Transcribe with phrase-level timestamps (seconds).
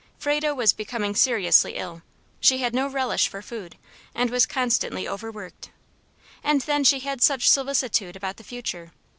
[0.17, 2.01] Frado was becoming seriously ill.
[2.39, 3.77] She had no relish for food,
[4.15, 5.69] and was constantly overworked,
[6.43, 8.93] and then she had such solicitude about the future.